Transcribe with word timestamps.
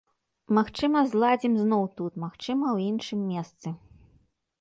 Магчыма 0.57 1.01
зладзім 1.11 1.53
зноў 1.63 1.83
тут, 1.99 2.13
магчыма, 2.23 2.65
у 2.79 2.81
іншым 2.87 3.19
месцы. 3.33 3.75